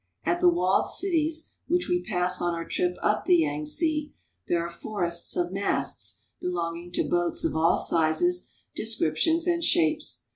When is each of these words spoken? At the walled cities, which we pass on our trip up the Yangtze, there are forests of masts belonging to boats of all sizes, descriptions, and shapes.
At 0.23 0.41
the 0.41 0.49
walled 0.49 0.87
cities, 0.87 1.51
which 1.67 1.87
we 1.87 2.01
pass 2.01 2.41
on 2.41 2.55
our 2.55 2.67
trip 2.67 2.97
up 3.03 3.25
the 3.25 3.35
Yangtze, 3.35 4.11
there 4.47 4.65
are 4.65 4.67
forests 4.71 5.35
of 5.35 5.53
masts 5.53 6.23
belonging 6.41 6.91
to 6.93 7.03
boats 7.07 7.43
of 7.45 7.55
all 7.55 7.77
sizes, 7.77 8.49
descriptions, 8.75 9.45
and 9.45 9.63
shapes. 9.63 10.25